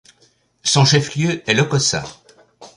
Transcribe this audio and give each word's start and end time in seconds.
Son 0.63 0.83
chef-lieu 0.83 1.47
est 1.47 1.53
Lokossa. 1.53 2.03